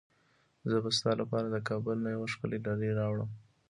زه 0.69 0.77
به 0.83 0.89
ستا 0.97 1.11
لپاره 1.21 1.47
د 1.49 1.57
کابل 1.69 1.95
نه 2.05 2.09
یوه 2.15 2.27
ښکلې 2.33 2.57
ډالۍ 2.65 2.91
راوړم. 2.99 3.29